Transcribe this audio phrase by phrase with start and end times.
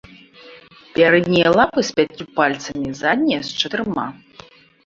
[0.95, 4.07] Пярэднія лапы з пяццю пальцамі, заднія з чатырма.